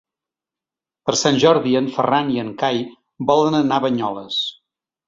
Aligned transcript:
Per 1.09 1.15
Sant 1.21 1.37
Jordi 1.45 1.75
en 1.81 1.91
Ferran 1.99 2.35
i 2.39 2.43
en 2.47 2.51
Cai 2.65 2.83
volen 3.33 3.61
anar 3.63 3.81
a 3.81 3.89
Banyoles. 3.89 4.43